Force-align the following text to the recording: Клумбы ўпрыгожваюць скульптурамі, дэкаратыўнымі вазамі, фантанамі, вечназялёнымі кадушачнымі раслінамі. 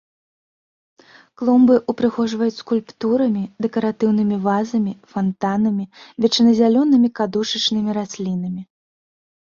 Клумбы 1.41 1.75
ўпрыгожваюць 1.93 2.55
скульптурамі, 2.61 3.43
дэкаратыўнымі 3.65 4.37
вазамі, 4.47 4.93
фантанамі, 5.13 5.85
вечназялёнымі 6.27 7.09
кадушачнымі 7.21 7.91
раслінамі. 7.99 8.61